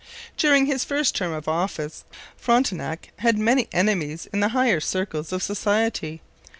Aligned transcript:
During 0.35 0.65
his 0.65 0.83
first 0.83 1.15
term 1.15 1.31
of 1.31 1.47
office 1.47 2.05
Frontenac 2.35 3.11
had 3.19 3.37
many 3.37 3.67
enemies 3.71 4.27
in 4.33 4.39
the 4.39 4.47
higher 4.49 4.79
circles 4.79 5.31
of 5.31 5.43
society. 5.43 6.21